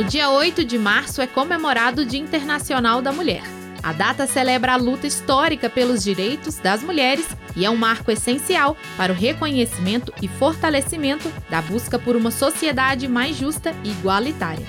No 0.00 0.06
dia 0.06 0.30
8 0.30 0.64
de 0.64 0.78
março 0.78 1.20
é 1.20 1.26
comemorado 1.26 2.00
o 2.00 2.06
Dia 2.06 2.18
Internacional 2.18 3.02
da 3.02 3.12
Mulher. 3.12 3.42
A 3.82 3.92
data 3.92 4.26
celebra 4.26 4.72
a 4.72 4.76
luta 4.76 5.06
histórica 5.06 5.68
pelos 5.68 6.02
direitos 6.02 6.56
das 6.56 6.82
mulheres 6.82 7.28
e 7.54 7.66
é 7.66 7.70
um 7.70 7.76
marco 7.76 8.10
essencial 8.10 8.78
para 8.96 9.12
o 9.12 9.14
reconhecimento 9.14 10.10
e 10.22 10.26
fortalecimento 10.26 11.30
da 11.50 11.60
busca 11.60 11.98
por 11.98 12.16
uma 12.16 12.30
sociedade 12.30 13.06
mais 13.06 13.36
justa 13.36 13.76
e 13.84 13.90
igualitária. 13.90 14.64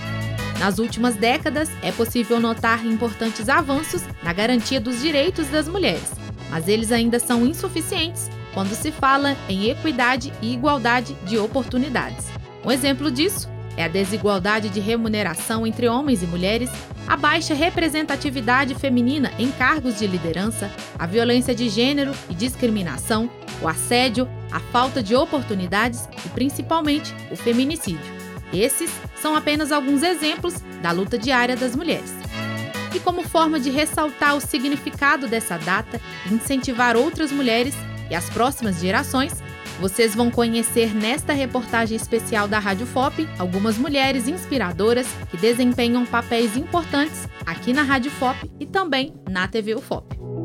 Nas 0.60 0.80
últimas 0.80 1.16
décadas, 1.16 1.72
é 1.82 1.94
possível 1.94 2.38
notar 2.38 2.86
importantes 2.86 3.48
avanços 3.48 4.04
na 4.22 4.34
garantia 4.34 4.82
dos 4.82 5.00
direitos 5.00 5.48
das 5.48 5.66
mulheres, 5.66 6.12
mas 6.50 6.68
eles 6.68 6.92
ainda 6.92 7.20
são 7.20 7.48
insuficientes 7.48 8.30
quando 8.54 8.76
se 8.76 8.92
fala 8.92 9.38
em 9.48 9.70
equidade 9.70 10.34
e 10.42 10.54
igualdade 10.54 11.14
de 11.24 11.38
oportunidades. 11.38 12.26
Um 12.66 12.70
exemplo 12.70 13.10
disso 13.10 13.50
é 13.78 13.84
a 13.84 13.88
desigualdade 13.88 14.70
de 14.70 14.80
remuneração 14.80 15.66
entre 15.66 15.88
homens 15.88 16.22
e 16.22 16.28
mulheres, 16.28 16.70
a 17.08 17.18
baixa 17.18 17.54
representatividade 17.54 18.76
feminina 18.76 19.32
em 19.38 19.52
cargos 19.52 19.98
de 19.98 20.08
liderança, 20.08 20.72
a 20.98 21.06
violência 21.06 21.56
de 21.56 21.70
gênero 21.70 22.14
e 22.30 22.34
discriminação, 22.34 23.30
o 23.62 23.68
assédio, 23.68 24.28
a 24.52 24.60
falta 24.60 25.02
de 25.02 25.16
oportunidades 25.16 26.08
e 26.26 26.30
principalmente 26.30 27.14
o 27.32 27.36
feminicídio. 27.36 28.22
Esses 28.54 28.92
são 29.22 29.36
apenas 29.36 29.72
alguns 29.72 30.04
exemplos 30.04 30.56
da 30.82 30.92
luta 30.92 31.18
diária 31.18 31.56
das 31.56 31.76
mulheres. 31.76 32.14
E 32.94 33.00
como 33.00 33.24
forma 33.24 33.60
de 33.60 33.70
ressaltar 33.70 34.36
o 34.36 34.42
significado 34.42 35.28
dessa 35.28 35.58
data 35.58 36.02
e 36.30 36.34
incentivar 36.34 36.98
outras 36.98 37.32
mulheres 37.32 37.74
e 38.10 38.16
as 38.16 38.30
próximas 38.30 38.82
gerações, 38.82 39.42
vocês 39.80 40.16
vão 40.16 40.30
conhecer 40.30 40.94
nesta 40.94 41.34
reportagem 41.34 41.96
especial 41.96 42.48
da 42.48 42.60
Rádio 42.60 42.86
FOP 42.86 43.28
algumas 43.38 43.78
mulheres 43.78 44.28
inspiradoras 44.28 45.08
que 45.30 45.38
desempenham 45.38 46.06
papéis 46.06 46.58
importantes 46.58 47.28
aqui 47.46 47.74
na 47.74 47.84
Rádio 47.84 48.12
FOP 48.12 48.52
e 48.60 48.66
também 48.66 49.14
na 49.30 49.48
TV 49.48 49.76
UFOP. 49.76 50.41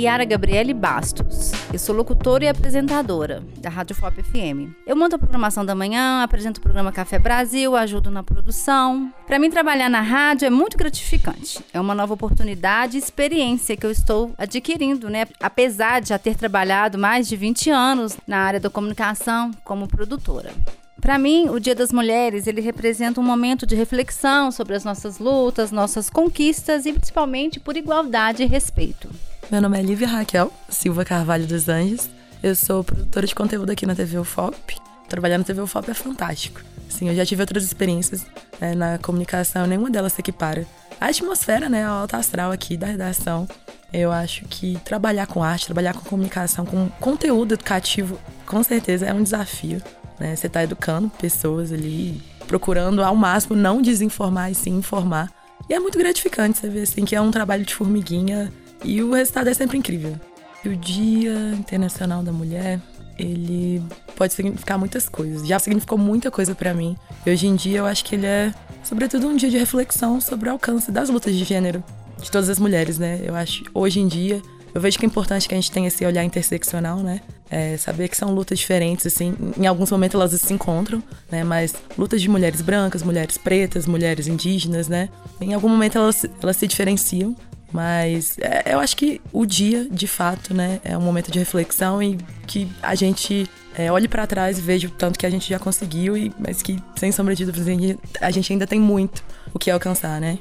Yara 0.00 0.24
Gabriele 0.24 0.72
Bastos. 0.72 1.52
Eu 1.70 1.78
sou 1.78 1.94
locutora 1.94 2.44
e 2.44 2.48
apresentadora 2.48 3.42
da 3.58 3.68
Rádio 3.68 3.94
FOP 3.94 4.22
FM. 4.22 4.72
Eu 4.86 4.96
monto 4.96 5.16
a 5.16 5.18
programação 5.18 5.62
da 5.62 5.74
manhã, 5.74 6.22
apresento 6.22 6.58
o 6.58 6.62
programa 6.62 6.90
Café 6.90 7.18
Brasil, 7.18 7.76
ajudo 7.76 8.10
na 8.10 8.22
produção. 8.22 9.12
Para 9.26 9.38
mim, 9.38 9.50
trabalhar 9.50 9.90
na 9.90 10.00
rádio 10.00 10.46
é 10.46 10.50
muito 10.50 10.78
gratificante. 10.78 11.62
É 11.74 11.78
uma 11.78 11.94
nova 11.94 12.14
oportunidade 12.14 12.96
e 12.96 12.98
experiência 12.98 13.76
que 13.76 13.84
eu 13.84 13.90
estou 13.90 14.32
adquirindo, 14.38 15.10
né? 15.10 15.26
Apesar 15.38 16.00
de 16.00 16.08
já 16.08 16.18
ter 16.18 16.34
trabalhado 16.34 16.96
mais 16.96 17.28
de 17.28 17.36
20 17.36 17.68
anos 17.68 18.16
na 18.26 18.38
área 18.38 18.58
da 18.58 18.70
comunicação 18.70 19.50
como 19.64 19.86
produtora. 19.86 20.50
Para 20.98 21.18
mim, 21.18 21.50
o 21.50 21.60
Dia 21.60 21.74
das 21.74 21.92
Mulheres, 21.92 22.46
ele 22.46 22.62
representa 22.62 23.20
um 23.20 23.24
momento 23.24 23.66
de 23.66 23.74
reflexão 23.74 24.50
sobre 24.50 24.74
as 24.74 24.84
nossas 24.84 25.18
lutas, 25.18 25.70
nossas 25.70 26.08
conquistas 26.08 26.86
e 26.86 26.92
principalmente 26.92 27.60
por 27.60 27.76
igualdade 27.76 28.42
e 28.42 28.46
respeito. 28.46 29.08
Meu 29.50 29.60
nome 29.60 29.76
é 29.80 29.82
Lívia 29.82 30.06
Raquel 30.06 30.52
Silva 30.68 31.04
Carvalho 31.04 31.44
dos 31.44 31.68
Anjos. 31.68 32.08
Eu 32.40 32.54
sou 32.54 32.84
produtora 32.84 33.26
de 33.26 33.34
conteúdo 33.34 33.70
aqui 33.70 33.84
na 33.84 33.96
TV 33.96 34.16
UFOP. 34.16 34.76
Trabalhar 35.08 35.38
na 35.38 35.44
TV 35.44 35.60
UFOP 35.60 35.90
é 35.90 35.94
fantástico. 35.94 36.60
Sim, 36.88 37.08
eu 37.08 37.16
já 37.16 37.26
tive 37.26 37.42
outras 37.42 37.64
experiências 37.64 38.24
né, 38.60 38.76
na 38.76 38.96
comunicação, 38.98 39.66
nenhuma 39.66 39.90
delas 39.90 40.12
se 40.12 40.20
equipara. 40.20 40.64
A 41.00 41.06
atmosfera, 41.06 41.68
né, 41.68 41.84
a 41.84 41.88
alta 41.88 42.16
astral 42.16 42.52
aqui 42.52 42.76
da 42.76 42.86
redação, 42.86 43.48
eu 43.92 44.12
acho 44.12 44.44
que 44.44 44.78
trabalhar 44.84 45.26
com 45.26 45.42
arte, 45.42 45.66
trabalhar 45.66 45.94
com 45.94 46.00
comunicação, 46.08 46.64
com 46.64 46.88
conteúdo 47.00 47.54
educativo, 47.54 48.20
com 48.46 48.62
certeza 48.62 49.06
é 49.06 49.12
um 49.12 49.22
desafio. 49.22 49.82
Né? 50.20 50.36
Você 50.36 50.46
está 50.46 50.62
educando 50.62 51.10
pessoas 51.10 51.72
ali, 51.72 52.22
procurando 52.46 53.02
ao 53.02 53.16
máximo 53.16 53.56
não 53.56 53.82
desinformar 53.82 54.52
e 54.52 54.54
sim 54.54 54.76
informar. 54.76 55.28
E 55.68 55.74
é 55.74 55.80
muito 55.80 55.98
gratificante 55.98 56.56
você 56.56 56.68
ver 56.68 56.82
assim, 56.82 57.04
que 57.04 57.16
é 57.16 57.20
um 57.20 57.32
trabalho 57.32 57.64
de 57.64 57.74
formiguinha 57.74 58.52
e 58.84 59.02
o 59.02 59.12
resultado 59.12 59.48
é 59.48 59.54
sempre 59.54 59.78
incrível. 59.78 60.18
E 60.64 60.68
o 60.68 60.76
Dia 60.76 61.54
Internacional 61.58 62.22
da 62.22 62.32
Mulher, 62.32 62.80
ele 63.18 63.82
pode 64.16 64.32
significar 64.34 64.78
muitas 64.78 65.08
coisas. 65.08 65.46
Já 65.46 65.58
significou 65.58 65.98
muita 65.98 66.30
coisa 66.30 66.54
para 66.54 66.74
mim. 66.74 66.96
E 67.24 67.30
hoje 67.30 67.46
em 67.46 67.54
dia 67.54 67.78
eu 67.78 67.86
acho 67.86 68.04
que 68.04 68.14
ele 68.14 68.26
é, 68.26 68.52
sobretudo, 68.82 69.26
um 69.26 69.36
dia 69.36 69.50
de 69.50 69.58
reflexão 69.58 70.20
sobre 70.20 70.48
o 70.48 70.52
alcance 70.52 70.90
das 70.90 71.08
lutas 71.08 71.34
de 71.34 71.44
gênero 71.44 71.82
de 72.20 72.30
todas 72.30 72.48
as 72.48 72.58
mulheres, 72.58 72.98
né? 72.98 73.20
Eu 73.24 73.34
acho 73.34 73.64
hoje 73.72 74.00
em 74.00 74.06
dia 74.06 74.42
eu 74.74 74.80
vejo 74.80 74.98
que 74.98 75.04
é 75.04 75.08
importante 75.08 75.48
que 75.48 75.54
a 75.54 75.56
gente 75.56 75.70
tenha 75.70 75.88
esse 75.88 76.04
olhar 76.04 76.22
interseccional, 76.24 76.98
né? 76.98 77.20
É, 77.50 77.76
saber 77.76 78.08
que 78.08 78.16
são 78.16 78.32
lutas 78.32 78.58
diferentes, 78.58 79.04
assim, 79.06 79.34
em 79.58 79.66
alguns 79.66 79.90
momentos 79.90 80.14
elas 80.14 80.40
se 80.40 80.52
encontram, 80.52 81.02
né? 81.30 81.42
Mas 81.42 81.74
lutas 81.98 82.22
de 82.22 82.28
mulheres 82.28 82.60
brancas, 82.60 83.02
mulheres 83.02 83.36
pretas, 83.36 83.86
mulheres 83.86 84.28
indígenas, 84.28 84.86
né? 84.86 85.08
Em 85.40 85.54
algum 85.54 85.68
momento 85.68 85.98
elas, 85.98 86.24
elas 86.40 86.56
se 86.56 86.66
diferenciam, 86.68 87.34
mas 87.72 88.36
é, 88.38 88.74
eu 88.74 88.80
acho 88.80 88.96
que 88.96 89.20
o 89.32 89.46
dia, 89.46 89.86
de 89.90 90.06
fato, 90.06 90.52
né, 90.52 90.80
é 90.84 90.96
um 90.96 91.00
momento 91.00 91.30
de 91.30 91.38
reflexão 91.38 92.02
e 92.02 92.18
que 92.46 92.70
a 92.82 92.94
gente 92.94 93.48
é, 93.76 93.90
olhe 93.90 94.08
para 94.08 94.26
trás 94.26 94.58
e 94.58 94.62
veja 94.62 94.88
o 94.88 94.90
tanto 94.90 95.18
que 95.18 95.26
a 95.26 95.30
gente 95.30 95.48
já 95.48 95.58
conseguiu, 95.58 96.16
e, 96.16 96.32
mas 96.38 96.62
que, 96.62 96.78
sem 96.96 97.12
sombra 97.12 97.34
de 97.34 97.44
dúvidas, 97.44 97.96
a 98.20 98.30
gente 98.30 98.52
ainda 98.52 98.66
tem 98.66 98.80
muito 98.80 99.22
o 99.52 99.58
que 99.58 99.70
alcançar, 99.70 100.20
né? 100.20 100.38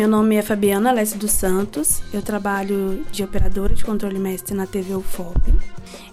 Meu 0.00 0.08
nome 0.08 0.36
é 0.36 0.40
Fabiana 0.40 0.88
Alessi 0.88 1.18
dos 1.18 1.30
Santos, 1.30 2.00
eu 2.10 2.22
trabalho 2.22 3.04
de 3.12 3.22
operadora 3.22 3.74
de 3.74 3.84
controle 3.84 4.18
mestre 4.18 4.54
na 4.54 4.66
TV 4.66 4.94
UFOP. 4.94 5.38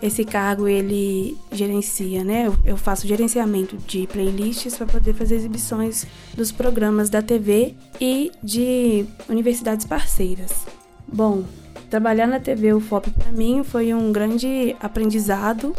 Esse 0.02 0.26
cargo 0.26 0.68
ele 0.68 1.38
gerencia, 1.54 2.22
né? 2.22 2.52
Eu 2.66 2.76
faço 2.76 3.08
gerenciamento 3.08 3.78
de 3.78 4.06
playlists 4.06 4.76
para 4.76 4.88
poder 4.88 5.14
fazer 5.14 5.36
exibições 5.36 6.06
dos 6.36 6.52
programas 6.52 7.10
da 7.10 7.22
TV 7.22 7.76
e 7.98 8.30
de 8.44 9.06
universidades 9.30 9.86
parceiras. 9.86 10.66
Bom, 11.08 11.46
trabalhar 11.90 12.28
na 12.28 12.42
TV 12.42 12.74
UFOP 12.74 13.10
para 13.12 13.32
mim 13.32 13.64
foi 13.64 13.94
um 13.94 14.12
grande 14.12 14.76
aprendizado. 14.82 15.74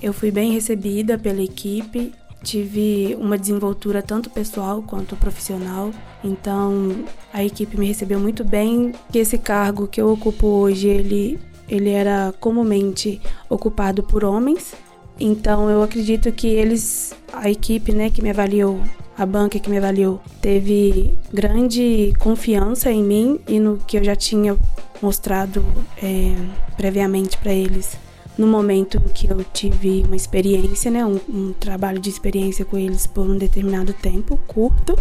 Eu 0.00 0.12
fui 0.12 0.30
bem 0.30 0.52
recebida 0.52 1.18
pela 1.18 1.42
equipe, 1.42 2.12
tive 2.42 3.16
uma 3.18 3.38
desenvoltura 3.38 4.02
tanto 4.02 4.30
pessoal 4.30 4.82
quanto 4.82 5.16
profissional. 5.16 5.90
Então, 6.24 7.04
a 7.32 7.44
equipe 7.44 7.78
me 7.78 7.86
recebeu 7.86 8.18
muito 8.18 8.44
bem. 8.44 8.92
Esse 9.14 9.38
cargo 9.38 9.86
que 9.86 10.00
eu 10.00 10.10
ocupo 10.10 10.46
hoje, 10.46 10.88
ele 10.88 11.38
ele 11.68 11.90
era 11.90 12.34
comumente 12.40 13.20
ocupado 13.48 14.02
por 14.02 14.24
homens. 14.24 14.74
Então, 15.18 15.70
eu 15.70 15.82
acredito 15.82 16.32
que 16.32 16.48
eles, 16.48 17.14
a 17.32 17.48
equipe, 17.48 17.92
né, 17.92 18.10
que 18.10 18.20
me 18.20 18.30
avaliou, 18.30 18.80
a 19.16 19.24
banca 19.24 19.58
que 19.58 19.70
me 19.70 19.78
avaliou, 19.78 20.20
teve 20.40 21.14
grande 21.32 22.12
confiança 22.18 22.90
em 22.90 23.04
mim 23.04 23.38
e 23.46 23.60
no 23.60 23.76
que 23.76 23.98
eu 23.98 24.02
já 24.02 24.16
tinha 24.16 24.56
mostrado 25.00 25.64
é, 26.02 26.34
previamente 26.76 27.38
para 27.38 27.52
eles 27.52 27.96
no 28.40 28.46
momento 28.46 28.98
que 29.12 29.30
eu 29.30 29.44
tive 29.52 30.02
uma 30.06 30.16
experiência, 30.16 30.90
né, 30.90 31.04
um, 31.04 31.20
um 31.28 31.52
trabalho 31.52 32.00
de 32.00 32.08
experiência 32.08 32.64
com 32.64 32.78
eles 32.78 33.06
por 33.06 33.28
um 33.28 33.36
determinado 33.36 33.92
tempo 33.92 34.40
curto. 34.46 34.96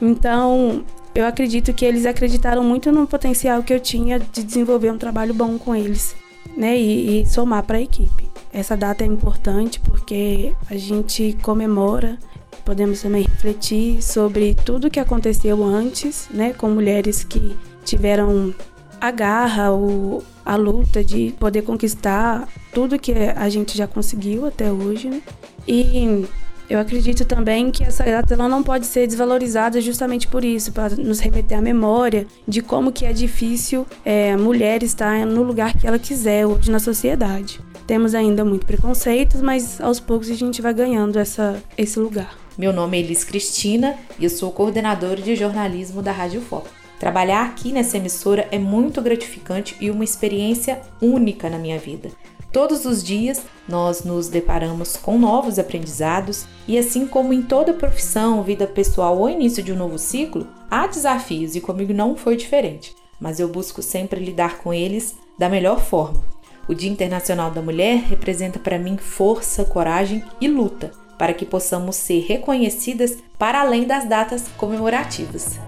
Então, 0.00 0.82
eu 1.14 1.26
acredito 1.26 1.74
que 1.74 1.84
eles 1.84 2.06
acreditaram 2.06 2.64
muito 2.64 2.90
no 2.90 3.06
potencial 3.06 3.62
que 3.62 3.74
eu 3.74 3.78
tinha 3.78 4.18
de 4.18 4.42
desenvolver 4.42 4.90
um 4.90 4.96
trabalho 4.96 5.34
bom 5.34 5.58
com 5.58 5.76
eles, 5.76 6.16
né, 6.56 6.78
e, 6.78 7.20
e 7.20 7.26
somar 7.26 7.62
para 7.62 7.76
a 7.76 7.82
equipe. 7.82 8.26
Essa 8.50 8.74
data 8.74 9.04
é 9.04 9.06
importante 9.06 9.78
porque 9.80 10.54
a 10.70 10.76
gente 10.78 11.36
comemora, 11.42 12.18
podemos 12.64 13.02
também 13.02 13.22
refletir 13.22 14.02
sobre 14.02 14.54
tudo 14.54 14.90
que 14.90 14.98
aconteceu 14.98 15.62
antes, 15.62 16.26
né, 16.30 16.54
com 16.54 16.70
mulheres 16.70 17.22
que 17.22 17.54
tiveram 17.84 18.54
a 18.98 19.10
garra, 19.10 19.74
o, 19.74 20.22
a 20.48 20.56
luta 20.56 21.04
de 21.04 21.34
poder 21.38 21.60
conquistar 21.60 22.48
tudo 22.72 22.98
que 22.98 23.12
a 23.12 23.50
gente 23.50 23.76
já 23.76 23.86
conseguiu 23.86 24.46
até 24.46 24.72
hoje, 24.72 25.10
né? 25.10 25.20
E 25.66 26.26
eu 26.70 26.78
acredito 26.78 27.26
também 27.26 27.70
que 27.70 27.84
essa 27.84 28.02
data 28.02 28.32
ela 28.32 28.48
não 28.48 28.62
pode 28.62 28.86
ser 28.86 29.06
desvalorizada 29.06 29.78
justamente 29.78 30.26
por 30.26 30.42
isso, 30.42 30.72
para 30.72 30.96
nos 30.96 31.20
remeter 31.20 31.58
à 31.58 31.60
memória 31.60 32.26
de 32.46 32.62
como 32.62 32.90
que 32.90 33.04
é 33.04 33.12
difícil 33.12 33.86
é, 34.02 34.32
a 34.32 34.38
mulher 34.38 34.82
estar 34.82 35.26
no 35.26 35.42
lugar 35.42 35.74
que 35.74 35.86
ela 35.86 35.98
quiser 35.98 36.46
hoje 36.46 36.70
na 36.70 36.78
sociedade. 36.78 37.60
Temos 37.86 38.14
ainda 38.14 38.42
muito 38.42 38.64
preconceitos, 38.64 39.42
mas 39.42 39.78
aos 39.82 40.00
poucos 40.00 40.30
a 40.30 40.34
gente 40.34 40.62
vai 40.62 40.72
ganhando 40.72 41.18
essa, 41.18 41.62
esse 41.76 42.00
lugar. 42.00 42.34
Meu 42.56 42.72
nome 42.72 42.96
é 42.96 43.00
Elis 43.00 43.22
Cristina 43.22 43.96
e 44.18 44.24
eu 44.24 44.30
sou 44.30 44.50
coordenadora 44.50 45.20
de 45.20 45.36
jornalismo 45.36 46.00
da 46.00 46.10
Rádio 46.10 46.40
Foco. 46.40 46.77
Trabalhar 46.98 47.46
aqui 47.46 47.72
nessa 47.72 47.96
emissora 47.96 48.48
é 48.50 48.58
muito 48.58 49.00
gratificante 49.00 49.76
e 49.80 49.90
uma 49.90 50.02
experiência 50.02 50.80
única 51.00 51.48
na 51.48 51.58
minha 51.58 51.78
vida. 51.78 52.10
Todos 52.52 52.84
os 52.86 53.04
dias 53.04 53.42
nós 53.68 54.02
nos 54.02 54.28
deparamos 54.28 54.96
com 54.96 55.18
novos 55.18 55.58
aprendizados 55.58 56.46
e, 56.66 56.78
assim 56.78 57.06
como 57.06 57.32
em 57.32 57.42
toda 57.42 57.74
profissão, 57.74 58.42
vida 58.42 58.66
pessoal 58.66 59.18
ou 59.18 59.28
início 59.28 59.62
de 59.62 59.72
um 59.72 59.76
novo 59.76 59.98
ciclo, 59.98 60.46
há 60.70 60.86
desafios 60.86 61.54
e 61.54 61.60
comigo 61.60 61.92
não 61.92 62.16
foi 62.16 62.36
diferente, 62.36 62.94
mas 63.20 63.38
eu 63.38 63.48
busco 63.48 63.82
sempre 63.82 64.18
lidar 64.18 64.58
com 64.58 64.72
eles 64.72 65.14
da 65.38 65.48
melhor 65.48 65.80
forma. 65.80 66.22
O 66.66 66.74
Dia 66.74 66.90
Internacional 66.90 67.50
da 67.50 67.62
Mulher 67.62 67.98
representa 68.08 68.58
para 68.58 68.78
mim 68.78 68.96
força, 68.96 69.64
coragem 69.64 70.24
e 70.40 70.48
luta. 70.48 70.90
Para 71.18 71.34
que 71.34 71.44
possamos 71.44 71.96
ser 71.96 72.20
reconhecidas 72.20 73.18
para 73.36 73.60
além 73.60 73.86
das 73.86 74.08
datas 74.08 74.46
comemorativas. 74.56 75.58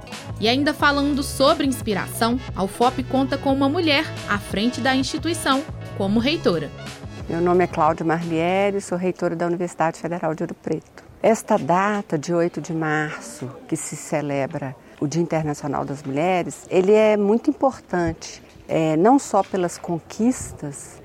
E 0.40 0.48
ainda 0.48 0.72
falando 0.72 1.22
sobre 1.22 1.66
inspiração, 1.66 2.40
a 2.56 2.62
UFOP 2.62 3.02
conta 3.04 3.36
com 3.36 3.52
uma 3.52 3.68
mulher 3.68 4.04
à 4.28 4.38
frente 4.38 4.80
da 4.80 4.94
instituição, 4.94 5.62
como 5.98 6.18
reitora. 6.18 6.70
Meu 7.28 7.40
nome 7.40 7.64
é 7.64 7.66
Cláudia 7.66 8.06
Marliere, 8.06 8.80
sou 8.80 8.96
reitora 8.96 9.36
da 9.36 9.46
Universidade 9.46 9.98
Federal 9.98 10.34
de 10.34 10.42
Ouro 10.42 10.54
Preto. 10.54 11.04
Esta 11.22 11.58
data 11.58 12.18
de 12.18 12.32
8 12.32 12.60
de 12.60 12.72
março, 12.72 13.50
que 13.68 13.76
se 13.76 13.94
celebra 13.94 14.74
o 14.98 15.06
Dia 15.06 15.20
Internacional 15.20 15.84
das 15.84 16.02
Mulheres, 16.02 16.66
ele 16.70 16.92
é 16.92 17.16
muito 17.16 17.50
importante, 17.50 18.42
é, 18.66 18.96
não 18.96 19.18
só 19.18 19.42
pelas 19.42 19.76
conquistas 19.76 21.00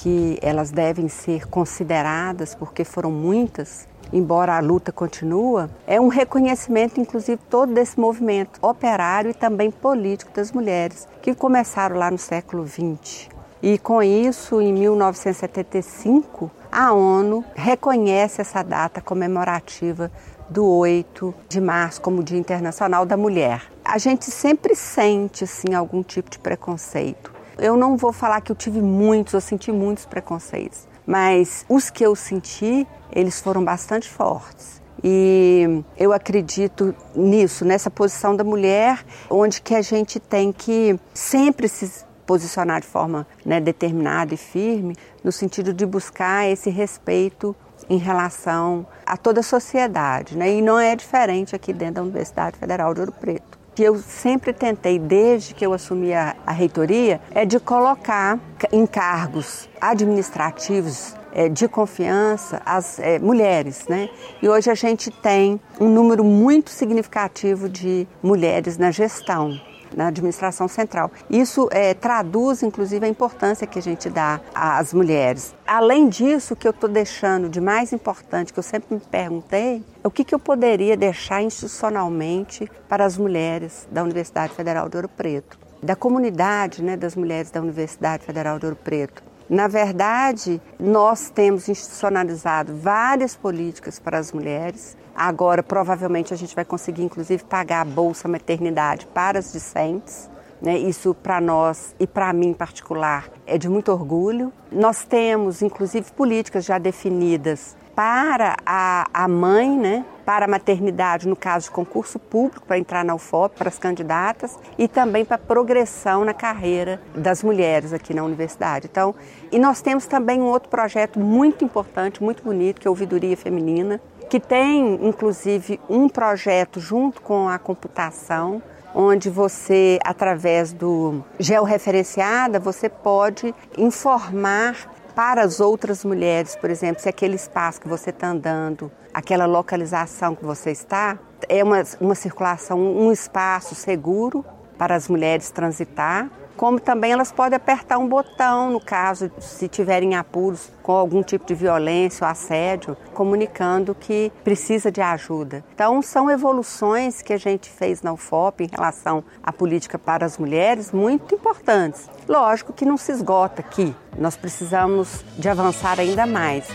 que 0.00 0.38
elas 0.40 0.70
devem 0.70 1.08
ser 1.08 1.46
consideradas, 1.46 2.54
porque 2.54 2.84
foram 2.84 3.10
muitas, 3.10 3.86
embora 4.10 4.56
a 4.56 4.60
luta 4.60 4.90
continua, 4.90 5.68
é 5.86 6.00
um 6.00 6.08
reconhecimento, 6.08 6.98
inclusive, 6.98 7.38
todo 7.50 7.74
desse 7.74 8.00
movimento 8.00 8.58
operário 8.62 9.30
e 9.30 9.34
também 9.34 9.70
político 9.70 10.32
das 10.32 10.52
mulheres, 10.52 11.06
que 11.20 11.34
começaram 11.34 11.98
lá 11.98 12.10
no 12.10 12.16
século 12.16 12.66
XX. 12.66 13.28
E 13.62 13.76
com 13.76 14.02
isso, 14.02 14.58
em 14.62 14.72
1975, 14.72 16.50
a 16.72 16.94
ONU 16.94 17.44
reconhece 17.54 18.40
essa 18.40 18.62
data 18.62 19.02
comemorativa 19.02 20.10
do 20.48 20.64
8 20.66 21.34
de 21.46 21.60
março 21.60 22.00
como 22.00 22.24
Dia 22.24 22.38
Internacional 22.38 23.04
da 23.04 23.18
Mulher. 23.18 23.64
A 23.84 23.98
gente 23.98 24.30
sempre 24.30 24.74
sente 24.74 25.44
assim 25.44 25.74
algum 25.74 26.02
tipo 26.02 26.30
de 26.30 26.38
preconceito. 26.38 27.39
Eu 27.60 27.76
não 27.76 27.94
vou 27.94 28.10
falar 28.10 28.40
que 28.40 28.50
eu 28.50 28.56
tive 28.56 28.80
muitos, 28.80 29.34
eu 29.34 29.40
senti 29.40 29.70
muitos 29.70 30.06
preconceitos, 30.06 30.88
mas 31.06 31.66
os 31.68 31.90
que 31.90 32.02
eu 32.02 32.16
senti, 32.16 32.86
eles 33.12 33.38
foram 33.38 33.62
bastante 33.62 34.08
fortes. 34.08 34.80
E 35.04 35.82
eu 35.96 36.10
acredito 36.12 36.94
nisso, 37.14 37.64
nessa 37.66 37.90
posição 37.90 38.34
da 38.34 38.42
mulher, 38.42 39.04
onde 39.28 39.60
que 39.60 39.74
a 39.74 39.82
gente 39.82 40.18
tem 40.18 40.52
que 40.52 40.98
sempre 41.12 41.68
se 41.68 42.02
posicionar 42.26 42.80
de 42.80 42.86
forma 42.86 43.26
né, 43.44 43.60
determinada 43.60 44.32
e 44.32 44.38
firme, 44.38 44.96
no 45.22 45.30
sentido 45.30 45.74
de 45.74 45.84
buscar 45.84 46.48
esse 46.48 46.70
respeito 46.70 47.54
em 47.90 47.98
relação 47.98 48.86
a 49.04 49.18
toda 49.18 49.40
a 49.40 49.42
sociedade. 49.42 50.36
Né? 50.36 50.54
E 50.54 50.62
não 50.62 50.78
é 50.78 50.96
diferente 50.96 51.54
aqui 51.54 51.74
dentro 51.74 51.96
da 51.96 52.02
Universidade 52.02 52.56
Federal 52.56 52.94
de 52.94 53.00
Ouro 53.00 53.12
Preto 53.12 53.59
que 53.74 53.82
eu 53.82 53.96
sempre 53.98 54.52
tentei, 54.52 54.98
desde 54.98 55.54
que 55.54 55.64
eu 55.64 55.72
assumi 55.72 56.12
a, 56.12 56.36
a 56.46 56.52
reitoria, 56.52 57.20
é 57.30 57.44
de 57.44 57.58
colocar 57.60 58.38
em 58.72 58.86
cargos 58.86 59.68
administrativos 59.80 61.14
é, 61.32 61.48
de 61.48 61.68
confiança 61.68 62.60
as 62.66 62.98
é, 62.98 63.18
mulheres, 63.18 63.86
né? 63.88 64.08
E 64.42 64.48
hoje 64.48 64.70
a 64.70 64.74
gente 64.74 65.10
tem 65.10 65.60
um 65.80 65.88
número 65.88 66.24
muito 66.24 66.70
significativo 66.70 67.68
de 67.68 68.06
mulheres 68.22 68.76
na 68.76 68.90
gestão 68.90 69.60
na 69.96 70.08
administração 70.08 70.68
central. 70.68 71.10
Isso 71.28 71.68
é, 71.70 71.94
traduz, 71.94 72.62
inclusive, 72.62 73.04
a 73.04 73.08
importância 73.08 73.66
que 73.66 73.78
a 73.78 73.82
gente 73.82 74.08
dá 74.08 74.40
às 74.54 74.92
mulheres. 74.92 75.54
Além 75.66 76.08
disso, 76.08 76.54
o 76.54 76.56
que 76.56 76.66
eu 76.66 76.70
estou 76.70 76.88
deixando 76.88 77.48
de 77.48 77.60
mais 77.60 77.92
importante, 77.92 78.52
que 78.52 78.58
eu 78.58 78.62
sempre 78.62 78.94
me 78.94 79.00
perguntei, 79.00 79.84
é 80.02 80.08
o 80.08 80.10
que, 80.10 80.24
que 80.24 80.34
eu 80.34 80.38
poderia 80.38 80.96
deixar 80.96 81.42
institucionalmente 81.42 82.70
para 82.88 83.04
as 83.04 83.16
mulheres 83.16 83.86
da 83.90 84.02
Universidade 84.02 84.54
Federal 84.54 84.88
de 84.88 84.96
Ouro 84.96 85.08
Preto, 85.08 85.58
da 85.82 85.96
comunidade 85.96 86.82
né, 86.82 86.96
das 86.96 87.14
mulheres 87.14 87.50
da 87.50 87.60
Universidade 87.60 88.24
Federal 88.24 88.58
de 88.58 88.66
Ouro 88.66 88.76
Preto. 88.76 89.29
Na 89.50 89.66
verdade, 89.68 90.62
nós 90.78 91.28
temos 91.28 91.68
institucionalizado 91.68 92.74
várias 92.76 93.36
políticas 93.36 93.98
para 93.98 94.16
as 94.16 94.32
mulheres, 94.32 94.96
Agora, 95.14 95.62
provavelmente, 95.62 96.32
a 96.32 96.36
gente 96.36 96.54
vai 96.54 96.64
conseguir, 96.64 97.02
inclusive, 97.02 97.44
pagar 97.44 97.82
a 97.82 97.84
bolsa 97.84 98.26
maternidade 98.26 99.06
para 99.06 99.38
as 99.38 99.52
discentes. 99.52 100.30
Né? 100.62 100.78
Isso, 100.78 101.14
para 101.14 101.40
nós 101.40 101.94
e 102.00 102.06
para 102.06 102.32
mim 102.32 102.48
em 102.48 102.54
particular, 102.54 103.28
é 103.46 103.58
de 103.58 103.68
muito 103.68 103.92
orgulho. 103.92 104.52
Nós 104.72 105.04
temos, 105.04 105.60
inclusive, 105.60 106.10
políticas 106.12 106.64
já 106.64 106.78
definidas 106.78 107.76
para 108.00 108.56
a, 108.64 109.10
a 109.12 109.28
mãe, 109.28 109.76
né? 109.76 110.06
para 110.24 110.46
a 110.46 110.48
maternidade, 110.48 111.28
no 111.28 111.36
caso 111.36 111.66
de 111.66 111.70
concurso 111.70 112.18
público, 112.18 112.64
para 112.66 112.78
entrar 112.78 113.04
na 113.04 113.14
UFOP, 113.14 113.58
para 113.58 113.68
as 113.68 113.78
candidatas, 113.78 114.58
e 114.78 114.88
também 114.88 115.22
para 115.22 115.34
a 115.34 115.38
progressão 115.38 116.24
na 116.24 116.32
carreira 116.32 116.98
das 117.14 117.42
mulheres 117.42 117.92
aqui 117.92 118.14
na 118.14 118.24
universidade. 118.24 118.88
Então, 118.90 119.14
e 119.52 119.58
nós 119.58 119.82
temos 119.82 120.06
também 120.06 120.40
um 120.40 120.46
outro 120.46 120.70
projeto 120.70 121.20
muito 121.20 121.62
importante, 121.62 122.24
muito 122.24 122.42
bonito, 122.42 122.80
que 122.80 122.86
é 122.86 122.88
a 122.88 122.90
Ouvidoria 122.90 123.36
Feminina, 123.36 124.00
que 124.30 124.40
tem 124.40 125.06
inclusive 125.06 125.78
um 125.86 126.08
projeto 126.08 126.80
junto 126.80 127.20
com 127.20 127.50
a 127.50 127.58
computação, 127.58 128.62
onde 128.94 129.28
você, 129.28 129.98
através 130.02 130.72
do 130.72 131.22
georreferenciada, 131.38 132.58
você 132.58 132.88
pode 132.88 133.54
informar 133.76 134.88
para 135.20 135.42
as 135.42 135.60
outras 135.60 136.02
mulheres, 136.02 136.56
por 136.56 136.70
exemplo, 136.70 137.02
se 137.02 137.06
aquele 137.06 137.34
espaço 137.34 137.78
que 137.78 137.86
você 137.86 138.08
está 138.08 138.28
andando, 138.28 138.90
aquela 139.12 139.44
localização 139.44 140.34
que 140.34 140.42
você 140.42 140.70
está, 140.70 141.18
é 141.46 141.62
uma, 141.62 141.82
uma 142.00 142.14
circulação, 142.14 142.80
um 142.80 143.12
espaço 143.12 143.74
seguro 143.74 144.42
para 144.78 144.94
as 144.94 145.08
mulheres 145.08 145.50
transitar, 145.50 146.30
como 146.56 146.78
também 146.78 147.12
elas 147.12 147.32
podem 147.32 147.56
apertar 147.56 147.98
um 147.98 148.08
botão, 148.08 148.70
no 148.70 148.80
caso, 148.80 149.30
se 149.38 149.68
tiverem 149.68 150.14
apuros 150.14 150.70
com 150.82 150.92
algum 150.92 151.22
tipo 151.22 151.46
de 151.46 151.54
violência 151.54 152.24
ou 152.24 152.30
assédio, 152.30 152.96
comunicando 153.14 153.94
que 153.94 154.32
precisa 154.44 154.90
de 154.90 155.00
ajuda. 155.00 155.64
Então, 155.74 156.02
são 156.02 156.30
evoluções 156.30 157.22
que 157.22 157.32
a 157.32 157.38
gente 157.38 157.70
fez 157.70 158.02
na 158.02 158.12
UFOP 158.12 158.64
em 158.64 158.68
relação 158.68 159.24
à 159.42 159.52
política 159.52 159.98
para 159.98 160.26
as 160.26 160.38
mulheres 160.38 160.92
muito 160.92 161.34
importantes. 161.34 162.10
Lógico 162.28 162.72
que 162.72 162.84
não 162.84 162.96
se 162.96 163.12
esgota 163.12 163.60
aqui, 163.60 163.94
nós 164.18 164.36
precisamos 164.36 165.24
de 165.38 165.48
avançar 165.48 165.98
ainda 165.98 166.26
mais. 166.26 166.68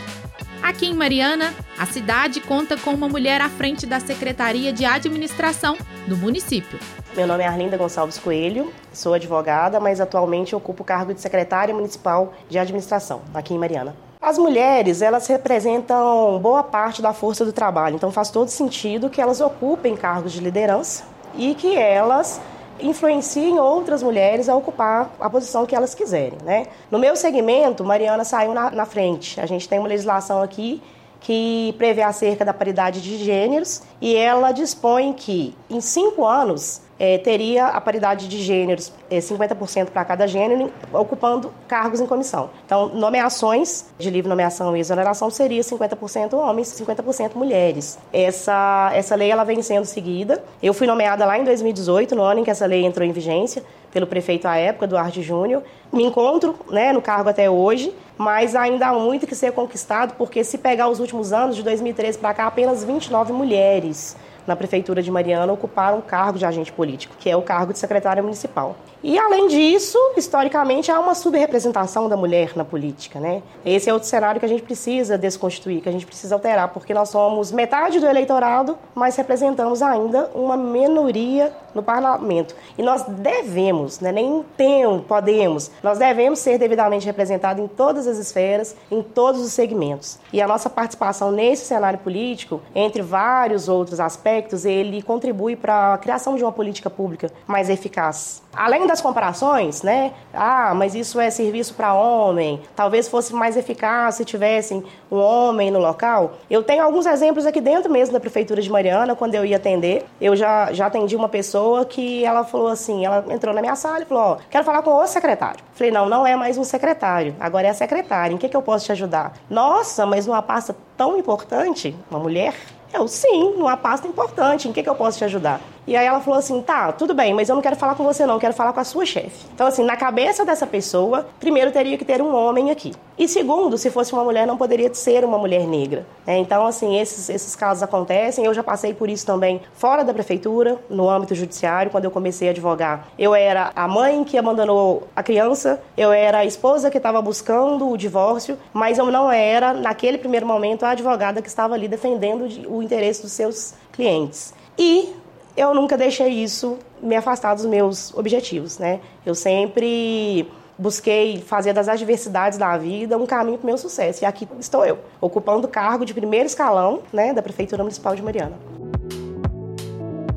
Aqui 0.62 0.88
em 0.88 0.94
Mariana, 0.94 1.54
a 1.78 1.86
cidade 1.86 2.42
conta 2.42 2.76
com 2.78 2.92
uma 2.92 3.08
mulher 3.08 3.42
à 3.42 3.50
frente 3.50 3.86
da 3.86 4.00
Secretaria 4.00 4.74
de 4.74 4.84
Administração 4.84 5.78
do 6.08 6.18
município. 6.18 6.80
Meu 7.16 7.28
nome 7.28 7.44
é 7.44 7.48
Arlinda 7.48 7.78
Gonçalves 7.78 8.18
Coelho, 8.18 8.74
sou 8.92 9.14
advogada, 9.14 9.80
mas 9.80 10.02
atualmente 10.02 10.56
ocupo 10.56 10.84
o 10.84 10.86
cargo 10.86 11.14
de 11.14 11.22
secretária 11.22 11.74
municipal 11.74 12.34
de 12.50 12.58
administração 12.58 13.22
aqui 13.34 13.54
em 13.54 13.58
Mariana. 13.58 13.96
As 14.22 14.38
mulheres, 14.38 15.02
elas 15.02 15.28
representam 15.28 16.40
boa 16.40 16.64
parte 16.64 17.02
da 17.02 17.14
força 17.14 17.46
do 17.46 17.54
trabalho, 17.54 17.96
então 17.96 18.12
faz 18.12 18.32
todo 18.32 18.50
sentido 18.50 19.10
que 19.10 19.22
elas 19.22 19.40
ocupem 19.40 19.96
cargos 19.96 20.34
de 20.34 20.40
liderança 20.40 21.04
e 21.38 21.54
que 21.54 21.76
elas 21.76 22.42
influenciem 22.80 23.60
outras 23.60 24.04
mulheres 24.04 24.50
a 24.50 24.56
ocupar 24.56 25.14
a 25.20 25.30
posição 25.30 25.66
que 25.66 25.76
elas 25.76 25.96
quiserem, 25.96 26.38
né? 26.44 26.68
No 26.92 27.00
meu 27.00 27.16
segmento, 27.16 27.84
Mariana 27.84 28.24
saiu 28.24 28.54
na, 28.54 28.72
na 28.72 28.86
frente. 28.86 29.40
A 29.40 29.46
gente 29.46 29.68
tem 29.68 29.80
uma 29.80 29.88
legislação 29.88 30.42
aqui 30.42 30.82
que 31.22 31.74
prevê 31.78 32.04
acerca 32.04 32.46
da 32.46 32.54
paridade 32.54 33.02
de 33.02 33.18
gêneros 33.18 33.82
e 34.00 34.16
ela 34.16 34.52
dispõe 34.52 35.12
que 35.14 35.56
em 35.70 35.82
cinco 35.82 36.26
anos 36.26 36.82
é, 37.00 37.18
teria 37.18 37.68
a 37.68 37.82
paridade 37.82 38.28
de 38.28 38.42
gêneros, 38.42 38.92
é, 39.10 39.20
50% 39.20 39.88
para 39.88 40.06
cada 40.06 40.28
gênero, 40.28 40.72
ocupando 40.94 41.54
cargos 41.68 42.00
em 42.00 42.06
comissão. 42.06 42.50
Então, 42.66 42.90
nomeações 42.90 43.86
de 43.98 44.10
livre 44.10 44.30
nomeação 44.30 44.76
e 44.76 44.80
exoneração 44.80 45.30
seria 45.30 45.62
50% 45.62 46.34
homens, 46.34 46.68
50% 46.70 47.36
mulheres. 47.36 47.98
Essa, 48.14 48.92
essa 48.94 49.16
lei 49.16 49.30
ela 49.30 49.44
vem 49.44 49.62
sendo 49.62 49.86
seguida. 49.86 50.44
Eu 50.62 50.74
fui 50.74 50.88
nomeada 50.88 51.26
lá 51.26 51.38
em 51.38 51.44
2018, 51.44 52.16
no 52.16 52.24
ano 52.24 52.40
em 52.40 52.44
que 52.44 52.52
essa 52.52 52.66
lei 52.66 52.86
entrou 52.86 53.08
em 53.08 53.12
vigência, 53.12 53.64
pelo 53.92 54.08
prefeito 54.08 54.46
à 54.46 54.58
época, 54.58 54.88
Duarte 54.88 55.22
Júnior. 55.22 55.64
Me 55.92 56.04
encontro 56.04 56.56
né, 56.70 56.92
no 56.92 57.02
cargo 57.02 57.30
até 57.30 57.50
hoje, 57.50 57.94
mas 58.18 58.56
ainda 58.56 58.88
há 58.88 58.94
muito 58.94 59.26
que 59.26 59.36
ser 59.36 59.52
conquistado, 59.54 60.16
porque 60.18 60.44
se 60.44 60.58
pegar 60.58 60.90
os 60.90 61.00
últimos 61.00 61.32
anos, 61.32 61.56
de 61.56 61.64
2013 61.64 62.18
para 62.18 62.34
cá, 62.34 62.48
apenas 62.48 62.84
29 62.84 63.32
mulheres 63.32 64.16
na 64.48 64.56
Prefeitura 64.56 65.02
de 65.02 65.12
Mariana 65.12 65.52
ocuparam 65.52 66.00
o 66.00 66.02
cargo 66.02 66.38
de 66.38 66.46
agente 66.46 66.72
político, 66.72 67.16
que 67.20 67.30
é 67.30 67.36
o 67.36 67.42
cargo 67.42 67.74
de 67.74 67.80
secretária 67.80 68.22
municipal. 68.22 68.76
E, 69.04 69.20
além 69.20 69.48
disso, 69.48 69.98
historicamente, 70.18 70.92
há 70.92 71.00
uma 71.00 71.14
subrepresentação 71.14 72.10
da 72.10 72.18
mulher 72.18 72.52
na 72.56 72.66
política. 72.66 73.20
Né? 73.20 73.44
Esse 73.66 73.90
é 73.90 73.94
outro 73.94 74.08
cenário 74.08 74.40
que 74.40 74.46
a 74.46 74.50
gente 74.50 74.64
precisa 74.64 75.18
desconstituir, 75.18 75.82
que 75.82 75.90
a 75.90 75.92
gente 75.92 76.06
precisa 76.06 76.36
alterar, 76.36 76.70
porque 76.70 76.94
nós 76.94 77.10
somos 77.10 77.52
metade 77.52 78.00
do 78.00 78.08
eleitorado, 78.08 78.78
mas 78.94 79.16
representamos 79.16 79.82
ainda 79.82 80.30
uma 80.34 80.58
minoria 80.58 81.54
no 81.76 81.84
parlamento. 81.84 82.56
E 82.78 82.82
nós 82.82 83.04
devemos, 83.04 84.00
né, 84.00 84.12
nem 84.12 84.44
temos, 84.56 85.06
podemos, 85.06 85.70
nós 85.84 86.00
devemos 86.00 86.40
ser 86.40 86.58
devidamente 86.58 87.06
representados 87.06 87.64
em 87.64 87.68
todas 87.68 88.08
as 88.08 88.18
esferas, 88.18 88.76
em 88.90 89.04
todos 89.04 89.42
os 89.42 89.52
segmentos. 89.52 90.18
E 90.32 90.42
a 90.42 90.48
nossa 90.48 90.70
participação 90.70 91.32
nesse 91.32 91.66
cenário 91.66 92.00
político, 92.00 92.62
entre 92.74 93.02
vários 93.02 93.68
outros 93.68 94.00
aspectos, 94.00 94.66
ele 94.66 95.02
contribui 95.02 95.56
para 95.56 95.94
a 95.94 95.98
criação 95.98 96.36
de 96.36 96.44
uma 96.44 96.52
política 96.52 96.90
pública 96.90 97.30
mais 97.46 97.70
eficaz. 97.70 98.42
Além 98.56 98.88
das 98.88 99.02
comparações, 99.02 99.82
né? 99.82 100.14
Ah, 100.34 100.74
mas 100.74 100.96
isso 100.96 101.20
é 101.20 101.30
serviço 101.30 101.74
para 101.74 101.94
homem. 101.94 102.62
Talvez 102.74 103.10
fosse 103.10 103.34
mais 103.34 103.58
eficaz 103.58 104.16
se 104.16 104.24
tivessem 104.24 104.82
um 105.12 105.18
homem 105.18 105.70
no 105.70 105.80
local. 105.80 106.36
Eu 106.50 106.64
tenho 106.64 106.82
alguns 106.82 107.06
exemplos 107.06 107.46
aqui 107.46 107.60
dentro 107.60 107.92
mesmo 107.92 108.14
da 108.14 108.20
prefeitura 108.20 108.62
de 108.62 108.72
Mariana, 108.72 109.14
quando 109.14 109.36
eu 109.36 109.44
ia 109.44 109.58
atender. 109.58 110.06
Eu 110.22 110.38
já, 110.38 110.72
já 110.72 110.86
atendi 110.86 111.18
uma 111.18 111.28
pessoa 111.28 111.65
que 111.86 112.24
ela 112.24 112.44
falou 112.44 112.68
assim, 112.68 113.06
ela 113.06 113.26
entrou 113.30 113.54
na 113.54 113.62
minha 113.62 113.76
sala 113.76 114.02
e 114.02 114.06
falou, 114.06 114.24
ó, 114.24 114.38
quero 114.50 114.64
falar 114.64 114.82
com 114.82 114.92
o 114.92 115.08
secretário. 115.08 115.64
Falei, 115.74 115.92
não, 115.92 116.08
não 116.08 116.26
é 116.26 116.36
mais 116.36 116.58
um 116.58 116.64
secretário, 116.64 117.36
agora 117.40 117.68
é 117.68 117.70
a 117.70 117.74
secretária. 117.74 118.34
Em 118.34 118.38
que, 118.38 118.48
que 118.50 118.56
eu 118.56 118.62
posso 118.62 118.86
te 118.86 118.92
ajudar? 118.92 119.34
Nossa, 119.50 120.06
mas 120.06 120.26
numa 120.28 120.42
pasta 120.42 120.76
tão 120.96 121.18
importante, 121.18 121.96
uma 122.10 122.20
mulher? 122.20 122.54
Eu, 122.94 123.08
sim, 123.08 123.56
numa 123.58 123.76
pasta 123.76 124.08
importante, 124.08 124.68
em 124.70 124.72
que, 124.72 124.82
que 124.82 124.90
eu 124.90 124.96
posso 124.96 125.18
te 125.18 125.26
ajudar? 125.26 125.60
E 125.88 125.96
aí 125.96 126.06
ela 126.06 126.20
falou 126.20 126.40
assim: 126.40 126.62
tá, 126.62 126.92
tudo 126.92 127.14
bem, 127.14 127.34
mas 127.34 127.50
eu 127.50 127.56
não 127.56 127.62
quero 127.62 127.76
falar 127.76 127.96
com 127.96 128.04
você, 128.04 128.26
não, 128.26 128.40
quero 128.40 128.54
falar 128.54 128.74
com 128.74 128.80
a 128.80 128.84
sua 128.84 129.06
chefe. 129.06 129.46
Então, 129.54 129.68
assim, 129.68 129.84
na 129.84 129.96
cabeça 129.96 130.44
dessa 130.44 130.66
pessoa, 130.66 131.28
primeiro 131.40 131.72
teria 131.72 131.98
que 131.98 132.06
ter 132.06 132.22
um 132.22 132.34
homem 132.34 132.72
aqui. 132.72 132.94
E 133.18 133.28
segundo, 133.28 133.78
se 133.78 133.90
fosse 133.90 134.12
uma 134.14 134.24
mulher, 134.24 134.46
não 134.46 134.58
poderia 134.58 134.94
ser 134.94 135.24
uma 135.24 135.38
mulher 135.38 135.66
negra. 135.66 136.06
É, 136.28 136.38
então, 136.38 136.66
assim, 136.66 137.00
esses, 137.00 137.30
esses 137.30 137.56
casos 137.56 137.84
acontecem. 137.84 138.46
Eu 138.46 138.54
já 138.54 138.64
passei 138.64 138.94
por 138.94 139.10
isso 139.10 139.26
também 139.26 139.62
fora 139.74 140.04
da 140.04 140.14
prefeitura, 140.14 140.78
no 140.90 141.10
âmbito 141.10 141.36
judiciário, 141.36 141.92
quando 141.92 142.06
eu 142.06 142.12
comecei 142.12 142.48
a 142.48 142.52
advogar. 142.52 143.08
Eu 143.18 143.34
era 143.34 143.72
a 143.76 143.88
mãe 143.88 144.24
que 144.24 144.38
abandonou 144.38 145.08
a 145.16 145.24
criança, 145.24 145.82
eu 145.98 146.12
era 146.12 146.40
a 146.40 146.46
esposa 146.46 146.92
que 146.92 146.98
estava 146.98 147.22
buscando 147.22 147.90
o 147.90 147.98
divórcio, 147.98 148.58
mas 148.74 148.98
eu 148.98 149.06
não 149.12 149.32
era, 149.32 149.74
naquele 149.74 150.18
primeiro 150.18 150.46
momento, 150.46 150.84
a 150.84 150.90
advogada 150.90 151.42
que 151.42 151.48
estava 151.48 151.74
ali 151.74 151.88
defendendo 151.88 152.48
o 152.68 152.82
interesse 152.82 153.22
dos 153.22 153.32
seus 153.32 153.74
clientes. 153.94 154.54
E 154.78 155.14
eu 155.56 155.74
nunca 155.74 155.98
deixei 155.98 156.30
isso 156.30 156.78
me 157.02 157.16
afastar 157.16 157.56
dos 157.56 157.66
meus 157.66 158.14
objetivos, 158.14 158.78
né? 158.78 159.00
Eu 159.26 159.36
sempre 159.36 160.48
busquei 160.78 161.40
fazer 161.40 161.74
das 161.74 161.88
adversidades 161.88 162.58
da 162.58 162.78
vida 162.78 163.18
um 163.18 163.26
caminho 163.26 163.58
para 163.58 163.64
o 163.64 163.68
meu 163.68 163.78
sucesso. 163.78 164.24
E 164.24 164.26
aqui 164.26 164.48
estou 164.60 164.86
eu, 164.86 165.00
ocupando 165.22 165.68
o 165.68 165.70
cargo 165.70 166.06
de 166.06 166.14
primeiro 166.14 166.46
escalão 166.46 167.02
né, 167.14 167.34
da 167.34 167.42
Prefeitura 167.42 167.84
Municipal 167.84 168.16
de 168.16 168.22
Mariana. 168.22 168.58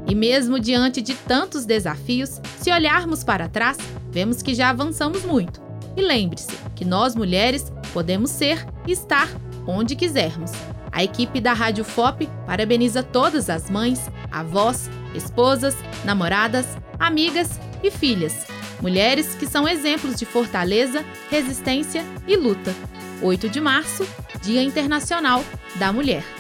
E 0.07 0.15
mesmo 0.15 0.59
diante 0.59 1.03
de 1.03 1.15
tantos 1.15 1.67
desafios, 1.67 2.41
se 2.59 2.73
olharmos 2.73 3.23
para 3.23 3.49
trás, 3.49 3.77
vemos 4.11 4.41
que 4.41 4.55
já 4.55 4.71
avançamos 4.71 5.25
muito. 5.25 5.61
E 5.97 6.01
lembre-se 6.01 6.57
que 6.75 6.85
nós 6.85 7.15
mulheres 7.15 7.71
podemos 7.93 8.31
ser 8.31 8.65
e 8.87 8.93
estar 8.93 9.29
onde 9.67 9.97
quisermos. 9.97 10.53
A 10.91 11.05
equipe 11.05 11.41
da 11.41 11.53
Rádio 11.53 11.85
FOP 11.85 12.29
parabeniza 12.47 13.03
todas 13.03 13.51
as 13.51 13.69
mães, 13.69 14.11
avós, 14.31 14.89
esposas, 15.15 15.77
namoradas, 16.05 16.67
amigas 16.99 17.61
e 17.83 17.91
filhas. 17.91 18.47
Mulheres 18.81 19.35
que 19.35 19.47
são 19.47 19.69
exemplos 19.69 20.17
de 20.17 20.25
fortaleza, 20.25 21.05
resistência 21.31 22.05
e 22.27 22.37
luta. 22.37 22.75
8 23.21 23.49
de 23.49 23.61
março, 23.61 24.07
Dia 24.41 24.63
Internacional 24.63 25.45
da 25.77 25.93
Mulher. 25.93 26.38